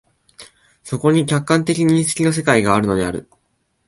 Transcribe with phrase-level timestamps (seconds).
[0.83, 3.29] そこに客観的認識の世界があるのである。